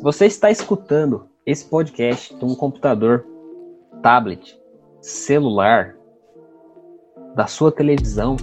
Se 0.00 0.04
você 0.04 0.24
está 0.24 0.50
escutando 0.50 1.28
esse 1.44 1.62
podcast 1.62 2.34
de 2.34 2.42
um 2.42 2.54
computador, 2.54 3.22
tablet, 4.02 4.58
celular, 5.02 5.94
da 7.36 7.46
sua 7.46 7.70
televisão, 7.70 8.34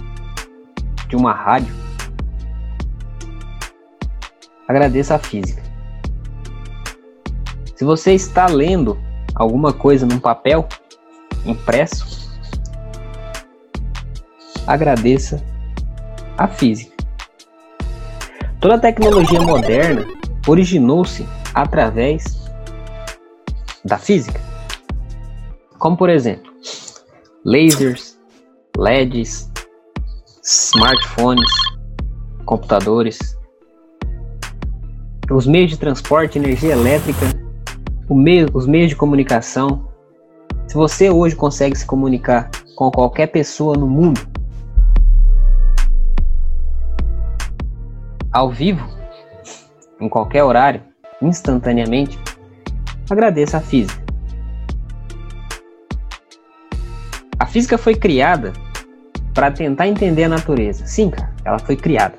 de 1.08 1.16
uma 1.16 1.32
rádio, 1.32 1.74
agradeça 4.68 5.16
a 5.16 5.18
física. 5.18 5.60
Se 7.74 7.84
você 7.84 8.12
está 8.12 8.46
lendo 8.46 8.96
alguma 9.34 9.72
coisa 9.72 10.06
num 10.06 10.20
papel 10.20 10.64
impresso, 11.44 12.30
agradeça 14.64 15.42
a 16.36 16.46
física. 16.46 16.94
Toda 18.60 18.76
a 18.76 18.78
tecnologia 18.78 19.40
moderna 19.40 20.06
originou-se 20.46 21.26
através 21.62 22.48
da 23.84 23.98
física. 23.98 24.40
Como 25.78 25.96
por 25.96 26.08
exemplo, 26.08 26.52
lasers, 27.44 28.18
LEDs, 28.76 29.50
smartphones, 30.42 31.50
computadores, 32.44 33.36
os 35.30 35.46
meios 35.46 35.70
de 35.70 35.78
transporte, 35.78 36.38
energia 36.38 36.72
elétrica, 36.72 37.26
meio, 38.08 38.48
os 38.54 38.66
meios 38.66 38.90
de 38.90 38.96
comunicação. 38.96 39.88
Se 40.66 40.74
você 40.74 41.10
hoje 41.10 41.34
consegue 41.34 41.76
se 41.76 41.84
comunicar 41.84 42.50
com 42.76 42.90
qualquer 42.90 43.26
pessoa 43.26 43.76
no 43.76 43.86
mundo, 43.86 44.20
ao 48.32 48.50
vivo, 48.50 48.88
em 50.00 50.08
qualquer 50.08 50.44
horário, 50.44 50.87
instantaneamente, 51.20 52.18
agradeça 53.10 53.58
a 53.58 53.60
física. 53.60 54.02
A 57.38 57.46
física 57.46 57.78
foi 57.78 57.94
criada 57.94 58.52
para 59.32 59.50
tentar 59.50 59.86
entender 59.86 60.24
a 60.24 60.28
natureza. 60.28 60.86
Sim, 60.86 61.10
cara, 61.10 61.32
ela 61.44 61.58
foi 61.58 61.76
criada. 61.76 62.18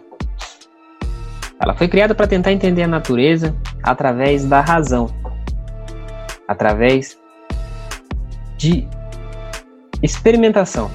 Ela 1.59 1.75
foi 1.75 1.87
criada 1.89 2.15
para 2.15 2.25
tentar 2.25 2.53
entender 2.53 2.83
a 2.83 2.87
natureza 2.87 3.53
através 3.83 4.45
da 4.45 4.61
razão, 4.61 5.09
através 6.47 7.19
de 8.57 8.87
experimentação. 10.01 10.89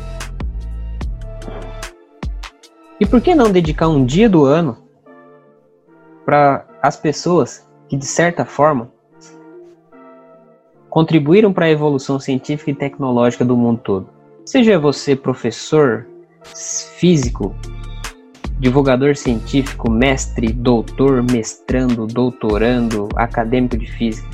E 2.98 3.05
por 3.05 3.20
que 3.20 3.34
não 3.34 3.50
dedicar 3.50 3.88
um 3.88 4.05
dia 4.05 4.28
do 4.28 4.44
ano 4.44 4.78
para 6.25 6.64
as 6.82 6.97
pessoas 6.97 7.69
que, 7.95 7.97
de 7.97 8.06
certa 8.06 8.45
forma, 8.45 8.91
contribuíram 10.91 11.53
para 11.53 11.67
a 11.67 11.70
evolução 11.70 12.19
científica 12.19 12.70
e 12.73 12.75
tecnológica 12.75 13.45
do 13.45 13.56
mundo 13.56 13.81
todo? 13.83 14.09
Seja 14.45 14.78
você 14.78 15.14
professor, 15.14 16.06
físico, 16.98 17.55
divulgador 18.59 19.17
científico, 19.17 19.91
mestre, 19.91 20.53
doutor, 20.53 21.22
mestrando, 21.22 22.06
doutorando, 22.06 23.09
acadêmico 23.15 23.78
de 23.78 23.91
física. 23.91 24.28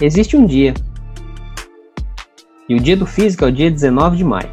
Existe 0.00 0.36
um 0.36 0.46
dia. 0.46 0.74
E 2.68 2.74
o 2.74 2.80
dia 2.80 2.96
do 2.96 3.06
físico 3.06 3.44
é 3.44 3.48
o 3.48 3.52
dia 3.52 3.70
19 3.70 4.16
de 4.16 4.24
maio. 4.24 4.50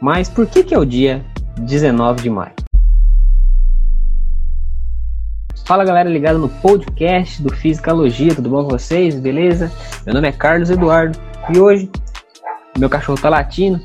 Mas 0.00 0.28
por 0.28 0.46
que, 0.46 0.62
que 0.62 0.74
é 0.74 0.78
o 0.78 0.84
dia 0.84 1.24
19 1.58 2.22
de 2.22 2.30
maio? 2.30 2.65
Fala 5.66 5.84
galera 5.84 6.08
ligada 6.08 6.38
no 6.38 6.48
podcast 6.48 7.42
do 7.42 7.52
Fisicalogia, 7.52 8.32
tudo 8.32 8.48
bom 8.48 8.62
com 8.62 8.70
vocês? 8.70 9.18
Beleza? 9.18 9.68
Meu 10.06 10.14
nome 10.14 10.28
é 10.28 10.32
Carlos 10.32 10.70
Eduardo 10.70 11.18
e 11.52 11.58
hoje 11.58 11.90
meu 12.78 12.88
cachorro 12.88 13.20
tá 13.20 13.28
latindo 13.28 13.80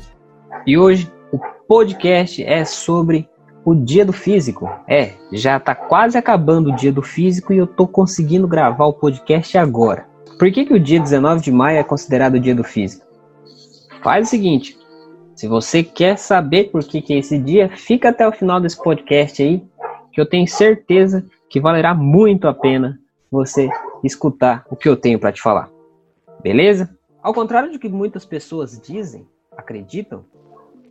e 0.64 0.78
hoje 0.78 1.10
o 1.32 1.40
podcast 1.66 2.40
é 2.44 2.64
sobre 2.64 3.28
o 3.64 3.74
dia 3.74 4.06
do 4.06 4.12
físico. 4.12 4.70
É, 4.86 5.14
já 5.32 5.58
tá 5.58 5.74
quase 5.74 6.16
acabando 6.16 6.70
o 6.70 6.76
dia 6.76 6.92
do 6.92 7.02
físico 7.02 7.52
e 7.52 7.58
eu 7.58 7.66
tô 7.66 7.88
conseguindo 7.88 8.46
gravar 8.46 8.86
o 8.86 8.92
podcast 8.92 9.58
agora. 9.58 10.06
Por 10.38 10.52
que, 10.52 10.64
que 10.64 10.74
o 10.74 10.78
dia 10.78 11.00
19 11.00 11.42
de 11.42 11.50
maio 11.50 11.78
é 11.78 11.82
considerado 11.82 12.34
o 12.34 12.40
dia 12.40 12.54
do 12.54 12.62
físico? 12.62 13.04
Faz 14.04 14.28
o 14.28 14.30
seguinte, 14.30 14.78
se 15.34 15.48
você 15.48 15.82
quer 15.82 16.16
saber 16.16 16.70
por 16.70 16.84
que, 16.84 17.02
que 17.02 17.12
é 17.12 17.18
esse 17.18 17.36
dia, 17.36 17.68
fica 17.70 18.10
até 18.10 18.26
o 18.26 18.30
final 18.30 18.60
desse 18.60 18.80
podcast 18.80 19.42
aí, 19.42 19.64
que 20.12 20.20
eu 20.20 20.26
tenho 20.26 20.46
certeza 20.46 21.26
que 21.52 21.60
valerá 21.60 21.94
muito 21.94 22.48
a 22.48 22.54
pena 22.54 22.98
você 23.30 23.68
escutar 24.02 24.64
o 24.70 24.74
que 24.74 24.88
eu 24.88 24.96
tenho 24.96 25.18
para 25.18 25.30
te 25.30 25.42
falar. 25.42 25.68
Beleza? 26.42 26.96
Ao 27.22 27.34
contrário 27.34 27.70
do 27.70 27.78
que 27.78 27.90
muitas 27.90 28.24
pessoas 28.24 28.80
dizem, 28.80 29.28
acreditam, 29.54 30.24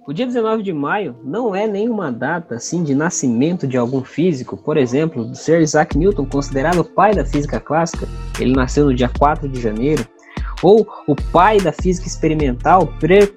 o 0.08 0.14
dia 0.14 0.26
19 0.26 0.62
de 0.62 0.72
maio 0.72 1.16
não 1.24 1.56
é 1.56 1.66
nenhuma 1.66 2.12
data 2.12 2.56
assim 2.56 2.84
de 2.84 2.94
nascimento 2.94 3.68
de 3.68 3.76
algum 3.76 4.04
físico, 4.04 4.56
por 4.56 4.78
exemplo, 4.78 5.26
do 5.26 5.36
Sir 5.36 5.62
Isaac 5.62 5.98
Newton, 5.98 6.28
considerado 6.28 6.82
o 6.82 6.86
pai 6.86 7.16
da 7.16 7.26
física 7.26 7.60
clássica, 7.60 8.08
ele 8.40 8.54
nasceu 8.54 8.86
no 8.86 8.94
dia 8.94 9.10
4 9.10 9.50
de 9.50 9.60
janeiro, 9.60 10.06
ou 10.62 10.88
o 11.08 11.16
pai 11.32 11.60
da 11.60 11.72
física 11.72 12.08
experimental, 12.08 12.88
pre 13.00 13.34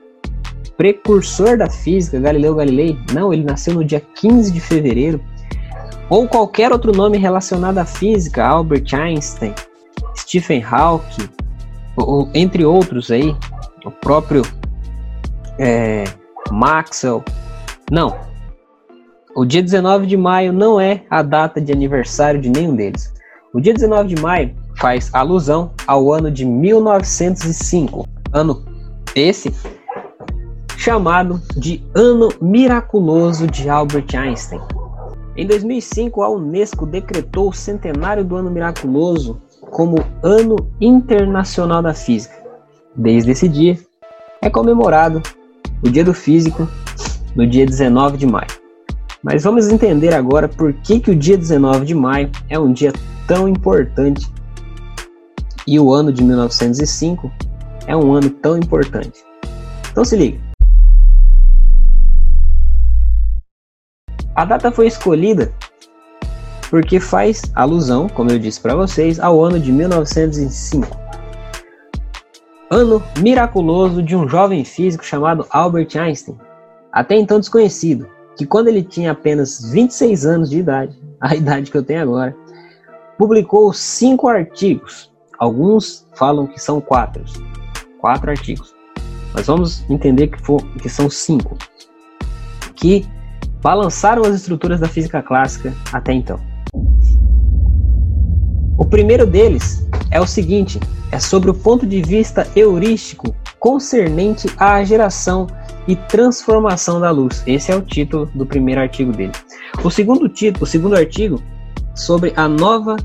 precursor 0.76 1.56
da 1.56 1.70
física, 1.70 2.18
Galileu 2.18 2.56
Galilei, 2.56 2.98
não, 3.14 3.32
ele 3.32 3.44
nasceu 3.44 3.74
no 3.74 3.84
dia 3.84 4.00
15 4.00 4.52
de 4.52 4.60
fevereiro, 4.60 5.20
ou 6.08 6.28
qualquer 6.28 6.72
outro 6.72 6.92
nome 6.92 7.18
relacionado 7.18 7.78
à 7.78 7.84
física, 7.84 8.44
Albert 8.44 8.94
Einstein, 8.94 9.54
Stephen 10.16 10.62
Hawking, 10.64 11.28
ou, 11.96 12.28
entre 12.34 12.64
outros 12.64 13.10
aí, 13.10 13.34
o 13.84 13.90
próprio 13.90 14.42
é, 15.58 16.04
Maxwell. 16.50 17.22
Não. 17.90 18.16
O 19.36 19.44
dia 19.44 19.62
19 19.62 20.06
de 20.06 20.16
maio 20.16 20.52
não 20.52 20.80
é 20.80 21.02
a 21.10 21.22
data 21.22 21.60
de 21.60 21.72
aniversário 21.72 22.40
de 22.40 22.48
nenhum 22.48 22.74
deles. 22.74 23.12
O 23.52 23.60
dia 23.60 23.74
19 23.74 24.14
de 24.14 24.20
maio 24.20 24.54
faz 24.78 25.10
alusão 25.12 25.72
ao 25.86 26.12
ano 26.12 26.30
de 26.30 26.44
1905, 26.44 28.06
ano 28.32 28.64
esse 29.14 29.54
chamado 30.76 31.40
de 31.56 31.82
Ano 31.94 32.28
Miraculoso 32.42 33.46
de 33.46 33.68
Albert 33.68 34.14
Einstein. 34.14 34.60
Em 35.36 35.46
2005, 35.46 36.22
a 36.22 36.28
Unesco 36.28 36.86
decretou 36.86 37.48
o 37.48 37.52
centenário 37.52 38.24
do 38.24 38.36
Ano 38.36 38.50
Miraculoso 38.50 39.40
como 39.70 39.96
Ano 40.22 40.56
Internacional 40.80 41.82
da 41.82 41.92
Física. 41.92 42.36
Desde 42.94 43.32
esse 43.32 43.48
dia, 43.48 43.76
é 44.40 44.48
comemorado 44.48 45.20
o 45.82 45.90
Dia 45.90 46.04
do 46.04 46.14
Físico 46.14 46.68
no 47.34 47.44
dia 47.46 47.66
19 47.66 48.16
de 48.16 48.26
maio. 48.26 48.46
Mas 49.24 49.42
vamos 49.42 49.68
entender 49.68 50.14
agora 50.14 50.48
por 50.48 50.72
que, 50.72 51.00
que 51.00 51.10
o 51.10 51.16
dia 51.16 51.36
19 51.36 51.84
de 51.84 51.94
maio 51.94 52.30
é 52.48 52.58
um 52.58 52.72
dia 52.72 52.92
tão 53.26 53.48
importante 53.48 54.30
e 55.66 55.80
o 55.80 55.92
ano 55.92 56.12
de 56.12 56.22
1905 56.22 57.32
é 57.86 57.96
um 57.96 58.12
ano 58.12 58.30
tão 58.30 58.56
importante. 58.56 59.24
Então 59.90 60.04
se 60.04 60.16
liga. 60.16 60.43
A 64.34 64.44
data 64.44 64.72
foi 64.72 64.88
escolhida 64.88 65.52
porque 66.68 66.98
faz 66.98 67.42
alusão, 67.54 68.08
como 68.08 68.32
eu 68.32 68.38
disse 68.38 68.60
para 68.60 68.74
vocês, 68.74 69.20
ao 69.20 69.40
ano 69.40 69.60
de 69.60 69.70
1905. 69.70 70.88
Ano 72.68 73.00
miraculoso 73.20 74.02
de 74.02 74.16
um 74.16 74.28
jovem 74.28 74.64
físico 74.64 75.04
chamado 75.04 75.46
Albert 75.50 75.96
Einstein, 75.96 76.36
até 76.92 77.14
então 77.14 77.38
desconhecido, 77.38 78.08
que 78.36 78.44
quando 78.44 78.66
ele 78.66 78.82
tinha 78.82 79.12
apenas 79.12 79.70
26 79.70 80.26
anos 80.26 80.50
de 80.50 80.58
idade, 80.58 80.98
a 81.20 81.34
idade 81.36 81.70
que 81.70 81.76
eu 81.76 81.84
tenho 81.84 82.02
agora, 82.02 82.36
publicou 83.16 83.72
cinco 83.72 84.26
artigos. 84.26 85.12
Alguns 85.38 86.08
falam 86.14 86.48
que 86.48 86.60
são 86.60 86.80
quatro, 86.80 87.22
quatro 88.00 88.30
artigos. 88.30 88.74
Mas 89.32 89.46
vamos 89.46 89.88
entender 89.88 90.26
que, 90.26 90.42
for, 90.42 90.60
que 90.78 90.88
são 90.88 91.08
cinco, 91.08 91.56
que 92.74 93.06
balançaram 93.64 94.22
as 94.24 94.34
estruturas 94.34 94.78
da 94.78 94.86
física 94.86 95.22
clássica 95.22 95.72
até 95.90 96.12
então. 96.12 96.38
O 98.76 98.84
primeiro 98.84 99.26
deles 99.26 99.88
é 100.10 100.20
o 100.20 100.26
seguinte: 100.26 100.78
é 101.10 101.18
sobre 101.18 101.50
o 101.50 101.54
ponto 101.54 101.86
de 101.86 102.02
vista 102.02 102.46
heurístico 102.54 103.34
concernente 103.58 104.46
à 104.58 104.84
geração 104.84 105.46
e 105.88 105.96
transformação 105.96 107.00
da 107.00 107.10
luz. 107.10 107.42
Esse 107.46 107.72
é 107.72 107.76
o 107.76 107.80
título 107.80 108.26
do 108.34 108.44
primeiro 108.44 108.82
artigo 108.82 109.10
dele. 109.10 109.32
O 109.82 109.90
segundo 109.90 110.28
título, 110.28 110.64
o 110.64 110.66
segundo 110.66 110.94
artigo, 110.94 111.42
sobre 111.94 112.34
a 112.36 112.46
nova 112.46 112.96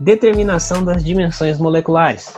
determinação 0.00 0.84
das 0.84 1.04
dimensões 1.04 1.58
moleculares. 1.60 2.34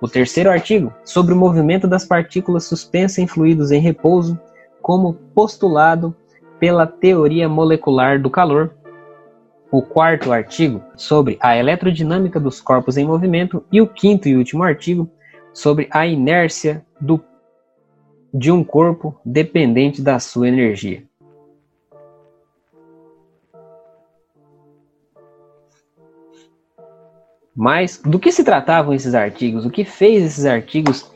O 0.00 0.06
terceiro 0.06 0.50
artigo, 0.50 0.92
sobre 1.04 1.34
o 1.34 1.36
movimento 1.36 1.88
das 1.88 2.04
partículas 2.04 2.64
suspensas 2.64 3.18
em 3.18 3.26
fluidos 3.26 3.72
em 3.72 3.80
repouso, 3.80 4.38
como 4.80 5.14
postulado 5.34 6.14
pela 6.64 6.86
teoria 6.86 7.46
molecular 7.46 8.18
do 8.18 8.30
calor. 8.30 8.74
o 9.70 9.82
quarto 9.82 10.32
artigo 10.32 10.82
sobre 10.96 11.36
a 11.38 11.54
eletrodinâmica 11.54 12.40
dos 12.40 12.58
corpos 12.58 12.96
em 12.96 13.04
movimento 13.04 13.62
e 13.70 13.82
o 13.82 13.86
quinto 13.86 14.30
e 14.30 14.34
último 14.34 14.62
artigo 14.62 15.10
sobre 15.52 15.88
a 15.90 16.06
inércia 16.06 16.82
do, 16.98 17.22
de 18.32 18.50
um 18.50 18.64
corpo 18.64 19.20
dependente 19.22 20.00
da 20.00 20.18
sua 20.18 20.48
energia. 20.48 21.04
Mas 27.54 28.00
do 28.02 28.18
que 28.18 28.32
se 28.32 28.42
tratavam 28.42 28.94
esses 28.94 29.14
artigos? 29.14 29.66
O 29.66 29.70
que 29.70 29.84
fez 29.84 30.24
esses 30.24 30.46
artigos 30.46 31.12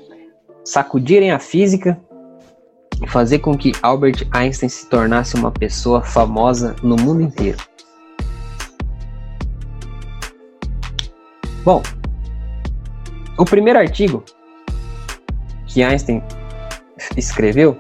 sacudirem 0.63 1.31
a 1.31 1.39
física 1.39 1.99
fazer 3.07 3.39
com 3.39 3.57
que 3.57 3.73
Albert 3.83 4.27
Einstein 4.33 4.69
se 4.69 4.87
tornasse 4.87 5.37
uma 5.37 5.51
pessoa 5.51 6.03
famosa 6.03 6.75
no 6.83 6.97
mundo 6.97 7.23
inteiro? 7.23 7.59
Bom, 11.65 11.83
o 13.37 13.45
primeiro 13.45 13.79
artigo 13.79 14.25
que 15.67 15.83
Einstein 15.83 16.23
escreveu, 17.17 17.77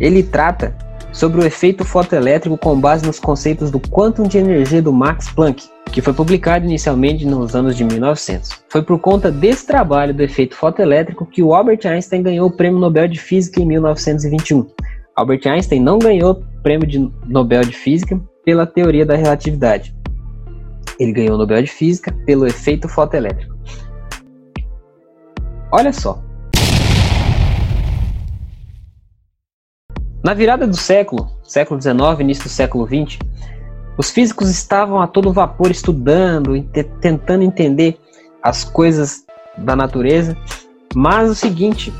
ele 0.00 0.22
trata 0.22 0.76
sobre 1.12 1.40
o 1.40 1.46
efeito 1.46 1.84
fotoelétrico 1.84 2.58
com 2.58 2.78
base 2.78 3.06
nos 3.06 3.20
conceitos 3.20 3.70
do 3.70 3.78
quantum 3.78 4.24
de 4.24 4.38
energia 4.38 4.82
do 4.82 4.92
Max 4.92 5.30
Planck, 5.30 5.64
que 5.92 6.02
foi 6.02 6.12
publicado 6.12 6.64
inicialmente 6.64 7.24
nos 7.24 7.54
anos 7.54 7.76
de 7.76 7.84
1900. 7.84 8.50
Foi 8.68 8.82
por 8.82 8.98
conta 8.98 9.30
desse 9.30 9.66
trabalho 9.66 10.12
do 10.12 10.22
efeito 10.22 10.56
fotoelétrico 10.56 11.26
que 11.26 11.42
o 11.42 11.54
Albert 11.54 11.80
Einstein 11.84 12.22
ganhou 12.22 12.48
o 12.48 12.50
Prêmio 12.50 12.80
Nobel 12.80 13.06
de 13.06 13.20
Física 13.20 13.60
em 13.60 13.66
1921. 13.66 14.66
Albert 15.16 15.42
Einstein 15.46 15.80
não 15.80 15.98
ganhou 15.98 16.32
o 16.32 16.62
Prêmio 16.62 16.86
de 16.86 16.98
Nobel 17.26 17.62
de 17.62 17.76
Física 17.76 18.20
pela 18.44 18.66
teoria 18.66 19.06
da 19.06 19.14
relatividade. 19.14 19.94
Ele 20.98 21.12
ganhou 21.12 21.34
o 21.34 21.38
Nobel 21.38 21.62
de 21.62 21.70
Física 21.70 22.12
pelo 22.26 22.46
efeito 22.46 22.88
fotoelétrico. 22.88 23.54
Olha 25.72 25.92
só. 25.92 26.22
Na 30.24 30.32
virada 30.32 30.66
do 30.66 30.76
século, 30.76 31.28
século 31.42 31.80
XIX, 31.80 31.98
início 32.20 32.44
do 32.44 32.48
século 32.48 32.86
XX, 32.86 33.18
os 33.96 34.10
físicos 34.10 34.50
estavam 34.50 35.00
a 35.00 35.06
todo 35.06 35.32
vapor 35.32 35.70
estudando, 35.70 36.60
tentando 37.00 37.42
entender 37.42 37.98
as 38.42 38.64
coisas 38.64 39.24
da 39.56 39.76
natureza, 39.76 40.36
mas 40.94 41.30
o 41.30 41.34
seguinte, 41.34 41.92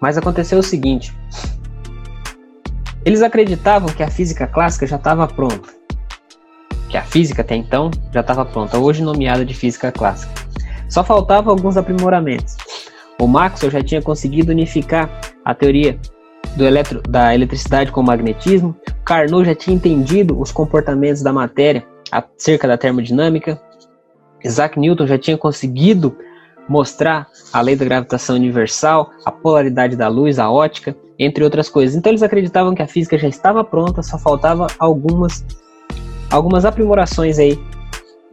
mas 0.00 0.16
aconteceu 0.16 0.58
o 0.58 0.62
seguinte, 0.62 1.14
eles 3.04 3.22
acreditavam 3.22 3.88
que 3.88 4.02
a 4.02 4.10
física 4.10 4.46
clássica 4.46 4.86
já 4.86 4.96
estava 4.96 5.26
pronta, 5.26 5.68
que 6.88 6.96
a 6.96 7.02
física 7.02 7.42
até 7.42 7.54
então 7.54 7.90
já 8.12 8.20
estava 8.20 8.44
pronta, 8.44 8.78
hoje 8.78 9.02
nomeada 9.02 9.44
de 9.44 9.54
física 9.54 9.92
clássica. 9.92 10.32
Só 10.88 11.04
faltavam 11.04 11.52
alguns 11.52 11.76
aprimoramentos. 11.76 12.56
O 13.18 13.26
Maxwell 13.26 13.70
já 13.70 13.82
tinha 13.82 14.02
conseguido 14.02 14.50
unificar 14.50 15.08
a 15.44 15.54
teoria 15.54 15.98
do 16.56 16.64
eletro, 16.64 17.02
da 17.08 17.34
eletricidade 17.34 17.92
com 17.92 18.00
o 18.00 18.04
magnetismo. 18.04 18.76
Carnot 19.04 19.44
já 19.44 19.54
tinha 19.54 19.76
entendido 19.76 20.40
os 20.40 20.52
comportamentos 20.52 21.22
da 21.22 21.32
matéria 21.32 21.84
acerca 22.10 22.66
da 22.66 22.76
termodinâmica. 22.76 23.60
Isaac 24.44 24.78
Newton 24.78 25.06
já 25.06 25.18
tinha 25.18 25.36
conseguido 25.36 26.16
mostrar 26.68 27.26
a 27.52 27.60
lei 27.60 27.74
da 27.74 27.84
gravitação 27.84 28.36
universal, 28.36 29.10
a 29.24 29.32
polaridade 29.32 29.96
da 29.96 30.08
luz, 30.08 30.38
a 30.38 30.50
ótica, 30.50 30.96
entre 31.18 31.42
outras 31.42 31.68
coisas. 31.68 31.96
Então 31.96 32.10
eles 32.10 32.22
acreditavam 32.22 32.74
que 32.74 32.82
a 32.82 32.86
física 32.86 33.18
já 33.18 33.28
estava 33.28 33.64
pronta, 33.64 34.02
só 34.02 34.18
faltava 34.18 34.66
algumas 34.78 35.44
algumas 36.30 36.64
aprimorações 36.64 37.38
aí 37.38 37.58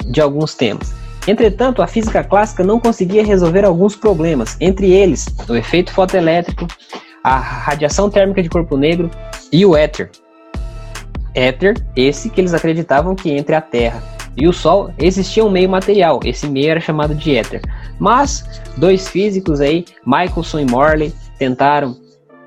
de 0.05 0.21
alguns 0.21 0.53
temas. 0.53 0.93
Entretanto, 1.27 1.81
a 1.81 1.87
física 1.87 2.23
clássica 2.23 2.63
não 2.63 2.79
conseguia 2.79 3.25
resolver 3.25 3.65
alguns 3.65 3.95
problemas, 3.95 4.55
entre 4.61 4.91
eles 4.91 5.25
o 5.49 5.55
efeito 5.55 5.91
fotoelétrico, 5.91 6.67
a 7.27 7.39
radiação 7.39 8.09
térmica 8.09 8.41
de 8.41 8.47
corpo 8.47 8.77
negro 8.77 9.11
e 9.51 9.65
o 9.65 9.75
éter. 9.75 10.09
Éter, 11.35 11.75
esse 11.93 12.29
que 12.29 12.39
eles 12.39 12.53
acreditavam 12.53 13.15
que 13.15 13.29
entre 13.29 13.53
a 13.53 13.59
Terra 13.59 14.01
e 14.37 14.47
o 14.47 14.53
Sol 14.53 14.91
existia 14.97 15.43
um 15.43 15.49
meio 15.49 15.67
material, 15.67 16.21
esse 16.23 16.47
meio 16.47 16.71
era 16.71 16.79
chamado 16.79 17.13
de 17.13 17.35
éter. 17.35 17.61
Mas 17.99 18.61
dois 18.77 19.09
físicos 19.09 19.59
aí, 19.59 19.83
Michelson 20.05 20.59
e 20.59 20.65
Morley, 20.65 21.13
tentaram 21.37 21.97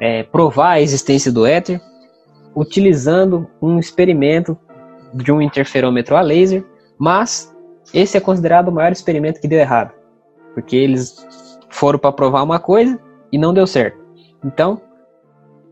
é, 0.00 0.22
provar 0.22 0.70
a 0.70 0.80
existência 0.80 1.30
do 1.30 1.44
éter 1.44 1.78
utilizando 2.56 3.46
um 3.60 3.78
experimento 3.78 4.56
de 5.12 5.30
um 5.30 5.42
interferômetro 5.42 6.16
a 6.16 6.22
laser, 6.22 6.64
mas 6.98 7.54
esse 7.92 8.16
é 8.16 8.20
considerado 8.20 8.68
o 8.68 8.72
maior 8.72 8.92
experimento 8.92 9.40
que 9.40 9.48
deu 9.48 9.58
errado, 9.58 9.92
porque 10.54 10.74
eles 10.74 11.26
foram 11.68 11.98
para 11.98 12.12
provar 12.12 12.42
uma 12.42 12.58
coisa 12.58 12.98
e 13.30 13.36
não 13.36 13.52
deu 13.52 13.66
certo. 13.66 13.99
Então, 14.44 14.80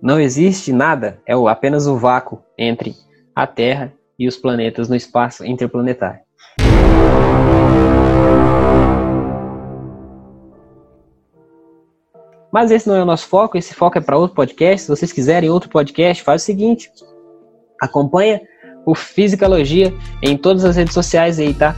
não 0.00 0.20
existe 0.20 0.72
nada, 0.72 1.20
é 1.26 1.34
apenas 1.48 1.86
o 1.86 1.96
vácuo 1.96 2.42
entre 2.56 2.94
a 3.34 3.46
Terra 3.46 3.92
e 4.18 4.28
os 4.28 4.36
planetas 4.36 4.88
no 4.88 4.96
espaço 4.96 5.44
interplanetário. 5.44 6.20
Mas 12.50 12.70
esse 12.70 12.88
não 12.88 12.96
é 12.96 13.02
o 13.02 13.06
nosso 13.06 13.26
foco, 13.26 13.58
esse 13.58 13.74
foco 13.74 13.98
é 13.98 14.00
para 14.00 14.16
outro 14.16 14.34
podcast. 14.34 14.82
Se 14.82 14.88
vocês 14.88 15.12
quiserem 15.12 15.50
outro 15.50 15.68
podcast, 15.68 16.22
faz 16.22 16.42
o 16.42 16.44
seguinte: 16.44 16.90
acompanha 17.80 18.40
o 18.86 18.94
Fisicalogia 18.94 19.92
em 20.22 20.36
todas 20.36 20.64
as 20.64 20.76
redes 20.76 20.94
sociais 20.94 21.38
aí, 21.38 21.52
tá? 21.52 21.76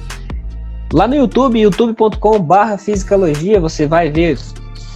Lá 0.93 1.09
no 1.09 1.15
YouTube, 1.15 1.61
youtube.com/fisicalogia, 1.61 3.61
você 3.61 3.87
vai 3.87 4.11
ver 4.11 4.37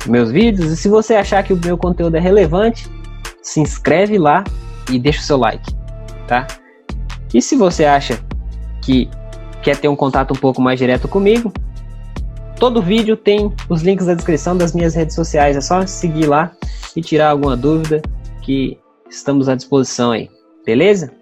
meus 0.07 0.31
vídeos. 0.31 0.73
E 0.73 0.77
se 0.77 0.89
você 0.89 1.15
achar 1.15 1.43
que 1.43 1.53
o 1.53 1.61
meu 1.63 1.77
conteúdo 1.77 2.17
é 2.17 2.21
relevante, 2.21 2.89
se 3.43 3.61
inscreve 3.61 4.19
lá 4.19 4.45
e 4.91 4.99
deixa 4.99 5.21
o 5.21 5.23
seu 5.23 5.37
like, 5.37 5.75
tá? 6.27 6.47
E 7.33 7.43
se 7.43 7.57
você 7.57 7.85
acha 7.85 8.21
que 8.83 9.09
quer 9.63 9.77
ter 9.77 9.89
um 9.89 9.97
contato 9.97 10.33
um 10.33 10.37
pouco 10.37 10.61
mais 10.63 10.79
direto 10.79 11.09
comigo, 11.09 11.53
todo 12.59 12.81
vídeo 12.83 13.17
tem 13.17 13.53
os 13.69 13.83
links 13.83 14.07
na 14.07 14.15
descrição 14.15 14.57
das 14.57 14.73
minhas 14.73 14.95
redes 14.95 15.15
sociais. 15.15 15.57
É 15.57 15.61
só 15.61 15.85
seguir 15.87 16.27
lá 16.27 16.53
e 16.95 17.01
tirar 17.01 17.31
alguma 17.31 17.57
dúvida 17.57 18.01
que 18.43 18.79
estamos 19.11 19.49
à 19.49 19.55
disposição 19.55 20.13
aí, 20.13 20.31
beleza? 20.65 21.13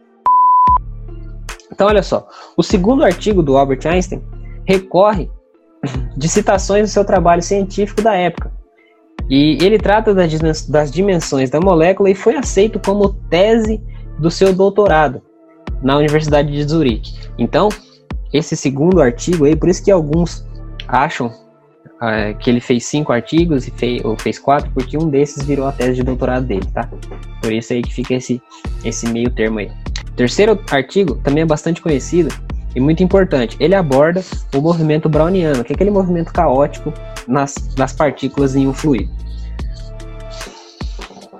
Então, 1.72 1.86
olha 1.86 2.02
só, 2.02 2.28
o 2.56 2.62
segundo 2.62 3.02
artigo 3.02 3.42
do 3.42 3.56
Albert 3.56 3.86
Einstein 3.86 4.22
recorre 4.66 5.30
de 6.16 6.28
citações 6.28 6.90
do 6.90 6.92
seu 6.92 7.04
trabalho 7.04 7.42
científico 7.42 8.02
da 8.02 8.14
época, 8.14 8.51
e 9.34 9.56
ele 9.64 9.78
trata 9.78 10.12
das 10.12 10.92
dimensões 10.92 11.48
da 11.48 11.58
molécula 11.58 12.10
e 12.10 12.14
foi 12.14 12.36
aceito 12.36 12.78
como 12.78 13.14
tese 13.30 13.80
do 14.18 14.30
seu 14.30 14.52
doutorado 14.52 15.22
na 15.82 15.96
Universidade 15.96 16.52
de 16.52 16.62
Zurique. 16.64 17.14
Então, 17.38 17.70
esse 18.30 18.54
segundo 18.54 19.00
artigo 19.00 19.46
aí, 19.46 19.56
por 19.56 19.70
isso 19.70 19.82
que 19.82 19.90
alguns 19.90 20.46
acham 20.86 21.28
uh, 21.28 22.36
que 22.40 22.50
ele 22.50 22.60
fez 22.60 22.84
cinco 22.84 23.10
artigos 23.10 23.66
e 23.66 23.70
fez, 23.70 24.04
ou 24.04 24.18
fez 24.18 24.38
quatro, 24.38 24.70
porque 24.74 24.98
um 24.98 25.08
desses 25.08 25.46
virou 25.46 25.66
a 25.66 25.72
tese 25.72 25.94
de 25.94 26.02
doutorado 26.02 26.44
dele, 26.44 26.66
tá? 26.74 26.90
Por 27.40 27.50
isso 27.50 27.72
aí 27.72 27.80
que 27.80 27.94
fica 27.94 28.12
esse, 28.12 28.38
esse 28.84 29.08
meio 29.08 29.30
termo 29.30 29.60
aí. 29.60 29.70
O 30.08 30.12
terceiro 30.14 30.60
artigo 30.70 31.14
também 31.24 31.42
é 31.42 31.46
bastante 31.46 31.80
conhecido 31.80 32.28
e 32.76 32.80
muito 32.80 33.02
importante. 33.02 33.56
Ele 33.58 33.74
aborda 33.74 34.22
o 34.54 34.60
movimento 34.60 35.08
browniano, 35.08 35.64
que 35.64 35.72
é 35.72 35.74
aquele 35.74 35.90
movimento 35.90 36.34
caótico 36.34 36.92
nas, 37.26 37.54
nas 37.78 37.94
partículas 37.94 38.54
em 38.54 38.68
um 38.68 38.74
fluido. 38.74 39.21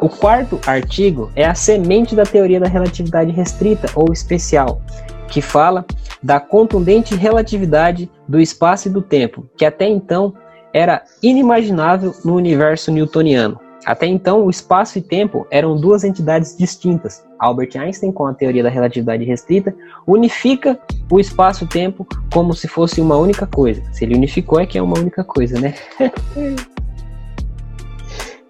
O 0.03 0.09
quarto 0.09 0.59
artigo 0.67 1.31
é 1.37 1.45
a 1.45 1.55
semente 1.55 2.17
da 2.17 2.25
teoria 2.25 2.59
da 2.59 2.67
relatividade 2.67 3.31
restrita 3.31 3.87
ou 3.95 4.13
especial, 4.13 4.83
que 5.29 5.41
fala 5.41 5.87
da 6.21 6.41
contundente 6.41 7.15
relatividade 7.15 8.11
do 8.27 8.41
espaço 8.41 8.89
e 8.89 8.91
do 8.91 9.01
tempo, 9.01 9.47
que 9.57 9.65
até 9.65 9.87
então 9.87 10.35
era 10.75 11.05
inimaginável 11.23 12.13
no 12.25 12.35
universo 12.35 12.91
newtoniano. 12.91 13.61
Até 13.87 14.07
então, 14.07 14.45
o 14.45 14.51
espaço 14.51 14.99
e 14.99 15.03
tempo 15.03 15.47
eram 15.53 15.77
duas 15.77 16.03
entidades 16.03 16.57
distintas. 16.57 17.25
Albert 17.39 17.77
Einstein, 17.77 18.11
com 18.11 18.27
a 18.27 18.35
teoria 18.35 18.65
da 18.65 18.69
relatividade 18.69 19.23
restrita, 19.23 19.73
unifica 20.05 20.81
o 21.09 21.21
espaço-tempo 21.21 22.05
como 22.33 22.55
se 22.55 22.67
fosse 22.67 23.01
uma 23.01 23.17
única 23.17 23.47
coisa. 23.47 23.81
Se 23.93 24.05
ele 24.05 24.17
unificou, 24.17 24.59
é 24.59 24.67
que 24.67 24.79
é 24.79 24.83
uma 24.83 24.99
única 24.99 25.23
coisa, 25.23 25.61
né? 25.61 25.75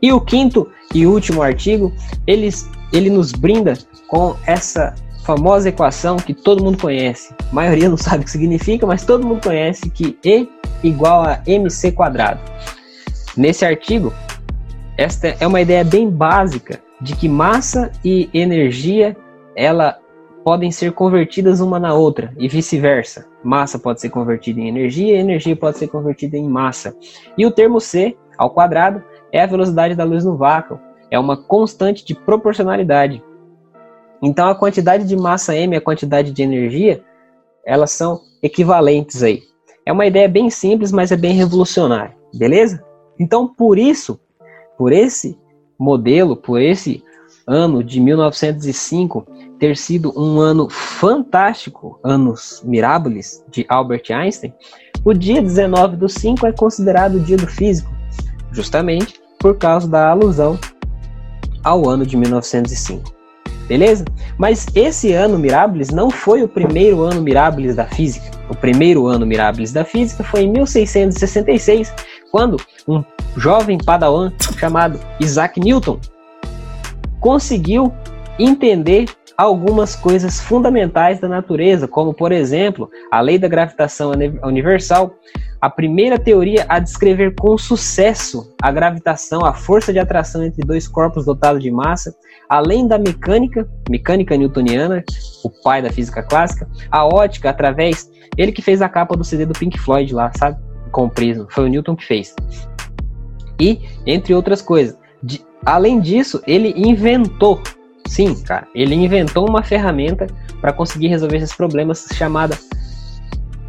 e 0.01 0.11
o 0.13 0.21
quinto 0.21 0.71
e 0.95 1.07
último 1.07 1.43
artigo, 1.43 1.93
ele, 2.27 2.49
ele 2.93 3.11
nos 3.11 3.33
brinda 3.33 3.75
com 4.09 4.37
essa 4.47 4.95
famosa 5.25 5.69
equação 5.69 6.17
que 6.17 6.35
todo 6.35 6.63
mundo 6.63 6.79
conhece. 6.79 7.35
A 7.51 7.55
maioria 7.55 7.89
não 7.89 7.97
sabe 7.97 8.23
o 8.23 8.25
que 8.25 8.31
significa, 8.31 8.87
mas 8.87 9.05
todo 9.05 9.27
mundo 9.27 9.43
conhece 9.43 9.89
que 9.91 10.19
E 10.25 10.49
igual 10.83 11.23
a 11.23 11.41
mc 11.47 11.93
quadrado. 11.93 12.41
Nesse 13.37 13.65
artigo, 13.65 14.13
esta 14.99 15.29
é 15.41 15.47
uma 15.47 15.61
ideia 15.61 15.85
bem 15.85 16.11
básica 16.11 16.81
de 17.01 17.17
que 17.17 17.29
massa 17.29 17.91
e 18.05 18.29
energia 18.35 19.17
ela 19.57 19.99
podem 20.45 20.71
ser 20.71 20.93
convertidas 20.93 21.61
uma 21.61 21.79
na 21.79 21.95
outra 21.95 22.33
e 22.37 22.49
vice-versa. 22.49 23.27
Massa 23.45 23.79
pode 23.79 24.01
ser 24.01 24.11
convertida 24.11 24.61
em 24.61 24.69
energia, 24.69 25.19
energia 25.19 25.57
pode 25.57 25.79
ser 25.79 25.89
convertida 25.89 26.37
em 26.37 26.49
massa. 26.49 26.95
E 27.39 27.47
o 27.47 27.51
termo 27.51 27.81
C 27.81 28.17
ao 28.37 28.51
quadrado 28.51 29.03
é 29.33 29.43
a 29.43 29.47
velocidade 29.47 29.95
da 29.95 30.05
luz 30.05 30.25
no 30.25 30.37
vácuo, 30.37 30.79
é 31.11 31.19
uma 31.19 31.37
constante 31.37 32.05
de 32.05 32.15
proporcionalidade. 32.15 33.23
Então 34.23 34.49
a 34.49 34.55
quantidade 34.55 35.05
de 35.05 35.17
massa 35.17 35.57
m 35.57 35.75
e 35.75 35.79
a 35.79 35.81
quantidade 35.81 36.31
de 36.31 36.43
energia, 36.43 37.03
elas 37.67 37.91
são 37.93 38.21
equivalentes 38.43 39.23
aí. 39.23 39.43
É 39.85 39.93
uma 39.93 40.07
ideia 40.07 40.29
bem 40.29 40.49
simples, 40.51 40.93
mas 40.93 41.11
é 41.11 41.17
bem 41.17 41.33
revolucionária, 41.33 42.15
beleza? 42.33 42.85
Então 43.19 43.49
por 43.49 43.79
isso, 43.79 44.21
por 44.79 44.93
esse 44.93 45.39
modelo, 45.79 46.37
por 46.37 46.61
esse 46.61 47.03
ano 47.47 47.83
de 47.83 48.01
1905 48.01 49.27
ter 49.59 49.77
sido 49.77 50.13
um 50.17 50.39
ano 50.41 50.69
fantástico, 50.69 51.99
anos 52.03 52.63
mirables 52.65 53.45
de 53.49 53.65
Albert 53.69 54.05
Einstein, 54.11 54.53
o 55.05 55.13
dia 55.13 55.43
19 55.43 55.97
do 55.97 56.09
5 56.09 56.47
é 56.47 56.53
considerado 56.53 57.15
o 57.15 57.21
dia 57.21 57.37
do 57.37 57.47
físico, 57.47 57.91
justamente 58.53 59.22
por 59.43 59.59
causa 59.59 59.89
da 59.89 60.09
alusão 60.09 60.57
ao 61.65 61.89
ano 61.89 62.07
de 62.07 62.17
1905. 62.17 63.13
Beleza? 63.67 64.05
Mas 64.39 64.67
esse 64.75 65.13
ano 65.13 65.39
Mirabilis 65.39 65.91
não 65.91 66.11
foi 66.11 66.43
o 66.43 66.49
primeiro 66.49 67.03
ano 67.03 67.21
Mirabilis 67.21 67.75
da 67.75 67.85
física. 67.85 68.31
O 68.49 68.55
primeiro 68.55 69.07
ano 69.07 69.27
Mirabilis 69.27 69.73
da 69.73 69.85
física 69.85 70.23
foi 70.23 70.43
em 70.43 70.53
1666, 70.53 71.93
quando 72.31 72.57
um 72.87 73.03
jovem 73.37 73.79
padawan 73.79 74.33
chamado 74.59 74.99
Isaac 75.19 75.59
Newton 75.59 75.99
conseguiu 77.21 77.93
entender 78.39 79.07
algumas 79.37 79.97
coisas 79.97 80.41
fundamentais 80.41 81.19
da 81.19 81.29
natureza, 81.29 81.89
como 81.89 82.13
por 82.13 82.31
exemplo, 82.31 82.91
a 83.11 83.21
lei 83.21 83.39
da 83.39 83.49
gravitação 83.49 84.13
universal, 84.45 85.15
a 85.63 85.71
primeira 85.71 86.19
teoria 86.19 86.67
a 86.69 86.81
descrever 86.81 87.37
com 87.37 87.57
sucesso 87.57 88.53
a 88.61 88.73
gravitação, 88.73 89.45
a 89.45 89.55
força 89.55 89.93
de 89.93 90.01
atração 90.01 90.43
entre 90.43 90.67
dois 90.67 90.89
corpos 90.89 91.25
dotados 91.25 91.63
de 91.63 91.71
massa, 91.71 92.13
além 92.49 92.89
da 92.89 92.99
mecânica, 92.99 93.69
mecânica 93.89 94.37
newtoniana, 94.37 95.05
o 95.45 95.49
pai 95.63 95.81
da 95.81 95.89
física 95.89 96.21
clássica, 96.21 96.69
a 96.91 97.07
ótica 97.07 97.49
através, 97.49 98.11
ele 98.37 98.51
que 98.51 98.61
fez 98.61 98.83
a 98.83 98.89
capa 98.89 99.17
do 99.17 99.23
CD 99.23 99.47
do 99.47 99.53
Pink 99.53 99.79
Floyd 99.79 100.13
lá, 100.13 100.33
sabe? 100.37 100.61
Com 100.91 101.05
o 101.05 101.11
prisma, 101.11 101.47
foi 101.49 101.67
o 101.67 101.69
Newton 101.69 101.95
que 101.95 102.07
fez. 102.07 102.35
E 103.61 103.83
entre 104.05 104.35
outras 104.35 104.61
coisas, 104.61 104.99
de, 105.23 105.47
além 105.65 106.01
disso, 106.01 106.43
ele 106.45 106.75
inventou 106.77 107.63
Sim, 108.09 108.35
cara, 108.43 108.67
ele 108.75 108.97
inventou 108.97 109.49
uma 109.49 109.63
ferramenta 109.63 110.27
para 110.61 110.73
conseguir 110.73 111.07
resolver 111.07 111.37
esses 111.37 111.55
problemas 111.55 112.05
chamada 112.15 112.59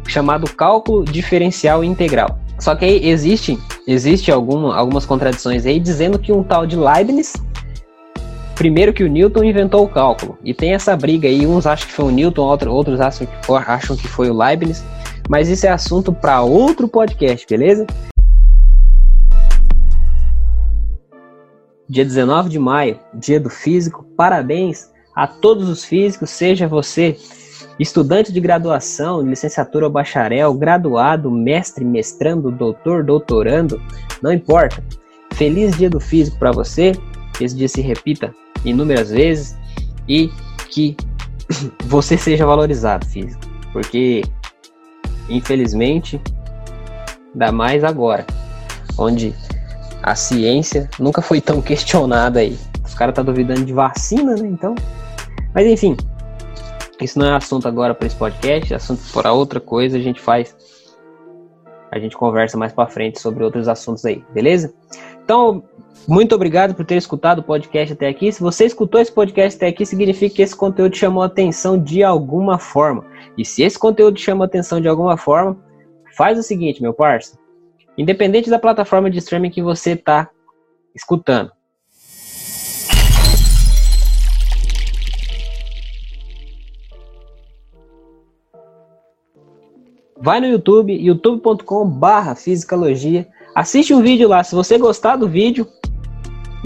chamado 0.06 0.50
cálculo 0.54 1.04
diferencial 1.04 1.82
integral. 1.82 2.38
Só 2.58 2.74
que 2.74 2.84
aí 2.84 3.08
existe, 3.08 3.58
existe 3.86 4.30
alguma, 4.30 4.76
algumas 4.76 5.04
contradições 5.04 5.66
aí 5.66 5.80
dizendo 5.80 6.18
que 6.18 6.32
um 6.32 6.42
tal 6.42 6.66
de 6.66 6.76
Leibniz, 6.76 7.34
primeiro 8.54 8.92
que 8.92 9.02
o 9.02 9.08
Newton 9.08 9.44
inventou 9.44 9.84
o 9.84 9.88
cálculo, 9.88 10.38
e 10.44 10.54
tem 10.54 10.72
essa 10.72 10.96
briga 10.96 11.28
aí, 11.28 11.46
uns 11.46 11.66
acham 11.66 11.86
que 11.86 11.92
foi 11.92 12.04
o 12.06 12.10
Newton, 12.10 12.42
outros 12.68 13.00
acham 13.00 13.26
que 13.26 13.46
foi, 13.46 13.58
acham 13.58 13.96
que 13.96 14.06
foi 14.06 14.30
o 14.30 14.36
Leibniz, 14.36 14.84
mas 15.28 15.48
isso 15.48 15.66
é 15.66 15.70
assunto 15.70 16.12
para 16.12 16.42
outro 16.42 16.86
podcast, 16.86 17.46
beleza? 17.48 17.86
Dia 21.88 22.04
19 22.04 22.48
de 22.48 22.58
maio, 22.58 22.98
dia 23.12 23.38
do 23.38 23.50
físico. 23.50 24.06
Parabéns 24.16 24.90
a 25.14 25.26
todos 25.26 25.68
os 25.68 25.84
físicos, 25.84 26.30
seja 26.30 26.66
você 26.66 27.16
estudante 27.78 28.32
de 28.32 28.40
graduação, 28.40 29.22
licenciatura 29.22 29.86
ou 29.86 29.90
bacharel, 29.90 30.54
graduado, 30.54 31.30
mestre, 31.30 31.84
mestrando, 31.84 32.50
doutor, 32.50 33.02
doutorando, 33.02 33.80
não 34.22 34.32
importa. 34.32 34.82
Feliz 35.32 35.76
dia 35.76 35.90
do 35.90 35.98
físico 35.98 36.38
para 36.38 36.52
você, 36.52 36.92
esse 37.40 37.56
dia 37.56 37.68
se 37.68 37.80
repita 37.80 38.34
inúmeras 38.64 39.10
vezes 39.10 39.56
e 40.08 40.30
que 40.70 40.96
você 41.84 42.16
seja 42.16 42.46
valorizado, 42.46 43.06
físico, 43.06 43.42
porque 43.72 44.22
infelizmente 45.28 46.20
dá 47.34 47.50
mais 47.50 47.82
agora, 47.82 48.24
onde 48.96 49.34
a 50.02 50.14
ciência 50.14 50.88
nunca 50.98 51.20
foi 51.20 51.40
tão 51.40 51.60
questionada 51.60 52.40
aí. 52.40 52.58
Os 52.84 52.94
caras 52.94 53.14
tá 53.14 53.22
duvidando 53.22 53.64
de 53.64 53.72
vacina, 53.72 54.36
né? 54.36 54.46
Então. 54.46 54.74
Mas 55.54 55.66
enfim, 55.66 55.96
isso 57.04 57.18
não 57.18 57.26
é 57.26 57.36
assunto 57.36 57.68
agora 57.68 57.94
para 57.94 58.06
esse 58.06 58.16
podcast, 58.16 58.72
é 58.72 58.76
assunto 58.76 59.02
para 59.12 59.32
outra 59.32 59.60
coisa, 59.60 59.96
a 59.96 60.00
gente 60.00 60.20
faz. 60.20 60.56
A 61.92 61.98
gente 61.98 62.16
conversa 62.16 62.56
mais 62.56 62.72
para 62.72 62.88
frente 62.88 63.20
sobre 63.20 63.44
outros 63.44 63.68
assuntos 63.68 64.04
aí, 64.04 64.24
beleza? 64.32 64.74
Então, 65.22 65.62
muito 66.08 66.34
obrigado 66.34 66.74
por 66.74 66.84
ter 66.84 66.96
escutado 66.96 67.38
o 67.38 67.42
podcast 67.42 67.92
até 67.92 68.08
aqui. 68.08 68.32
Se 68.32 68.42
você 68.42 68.64
escutou 68.64 69.00
esse 69.00 69.12
podcast 69.12 69.56
até 69.56 69.68
aqui, 69.68 69.86
significa 69.86 70.34
que 70.34 70.42
esse 70.42 70.56
conteúdo 70.56 70.96
chamou 70.96 71.22
a 71.22 71.26
atenção 71.26 71.78
de 71.80 72.02
alguma 72.02 72.58
forma. 72.58 73.04
E 73.38 73.44
se 73.44 73.62
esse 73.62 73.78
conteúdo 73.78 74.18
chama 74.18 74.44
a 74.44 74.46
atenção 74.46 74.80
de 74.80 74.88
alguma 74.88 75.16
forma, 75.16 75.56
faz 76.16 76.36
o 76.38 76.42
seguinte, 76.42 76.82
meu 76.82 76.92
parceiro 76.92 77.44
independente 77.96 78.50
da 78.50 78.58
plataforma 78.58 79.10
de 79.10 79.18
streaming 79.18 79.50
que 79.50 79.62
você 79.62 79.92
está 79.92 80.28
escutando. 80.94 81.50
Vai 90.24 90.40
no 90.40 90.46
YouTube, 90.46 90.90
youtube.com/barra 90.90 92.34
fisicalogia. 92.34 93.28
Assiste 93.54 93.92
um 93.92 94.00
vídeo 94.00 94.26
lá. 94.26 94.42
Se 94.42 94.54
você 94.54 94.78
gostar 94.78 95.16
do 95.16 95.28
vídeo, 95.28 95.68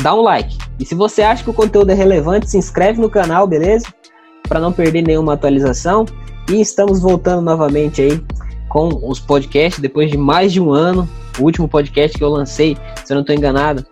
dá 0.01 0.15
um 0.15 0.21
like. 0.21 0.57
E 0.79 0.85
se 0.85 0.95
você 0.95 1.23
acha 1.23 1.43
que 1.43 1.51
o 1.51 1.53
conteúdo 1.53 1.91
é 1.91 1.95
relevante, 1.95 2.49
se 2.49 2.57
inscreve 2.57 3.01
no 3.01 3.11
canal, 3.11 3.49
beleza? 3.49 3.93
Para 4.49 4.61
não 4.61 4.73
perder 4.73 5.03
nenhuma 5.03 5.33
atualização. 5.33 6.07
E 6.49 6.61
estamos 6.61 7.01
voltando 7.01 7.43
novamente 7.43 8.01
aí 8.01 8.25
com 8.69 8.91
os 9.03 9.19
podcasts 9.19 9.83
depois 9.83 10.09
de 10.09 10.17
mais 10.17 10.53
de 10.53 10.61
um 10.61 10.71
ano. 10.71 11.09
O 11.37 11.43
último 11.43 11.67
podcast 11.67 12.17
que 12.17 12.23
eu 12.23 12.29
lancei, 12.29 12.77
se 13.05 13.13
eu 13.13 13.17
não 13.17 13.23
estou 13.23 13.35
enganado, 13.35 13.85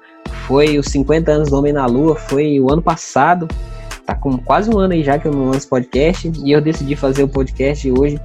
foi 0.47 0.79
os 0.79 0.87
50 0.87 1.33
anos 1.33 1.51
do 1.51 1.59
Homem 1.59 1.73
na 1.73 1.87
Lua, 1.87 2.15
foi 2.15 2.61
o 2.61 2.73
ano 2.73 2.83
passado. 2.83 3.49
Tá 4.07 4.15
com 4.15 4.39
quase 4.39 4.71
um 4.71 4.79
ano 4.79 4.93
aí 4.93 5.03
já 5.03 5.19
que 5.19 5.27
eu 5.27 5.33
não 5.33 5.51
lanço 5.51 5.69
podcast 5.69 6.31
e 6.45 6.53
eu 6.53 6.61
decidi 6.61 6.95
fazer 6.95 7.25
o 7.25 7.29
podcast 7.29 7.91
hoje 7.91 8.21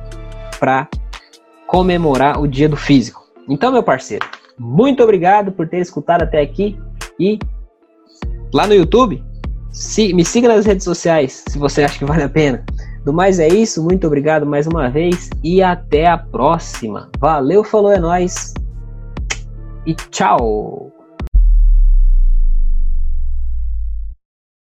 para 0.60 0.88
comemorar 1.72 2.38
o 2.38 2.46
Dia 2.46 2.68
do 2.68 2.76
Físico. 2.76 3.26
Então, 3.48 3.72
meu 3.72 3.82
parceiro, 3.82 4.28
muito 4.60 5.02
obrigado 5.02 5.54
por 5.54 5.70
ter 5.70 5.80
escutado 5.80 6.24
até 6.24 6.42
aqui 6.42 6.78
e 7.18 7.40
lá 8.54 8.68
no 8.68 8.74
YouTube, 8.74 9.24
se, 9.72 10.14
me 10.14 10.26
siga 10.26 10.50
nas 10.50 10.66
redes 10.66 10.84
sociais 10.84 11.46
se 11.48 11.58
você 11.58 11.86
acha 11.86 11.98
que 11.98 12.04
vale 12.04 12.24
a 12.24 12.30
pena. 12.30 12.66
Do 13.06 13.14
mais 13.14 13.40
é 13.40 13.48
isso, 13.48 13.82
muito 13.82 14.06
obrigado 14.06 14.46
mais 14.46 14.68
uma 14.68 14.90
vez 14.90 15.30
e 15.42 15.64
até 15.64 16.08
a 16.08 16.18
próxima. 16.18 17.10
Valeu, 17.18 17.64
falou, 17.64 17.94
é 17.94 18.00
nóis 18.00 18.54
e 19.86 19.96
tchau! 19.96 21.01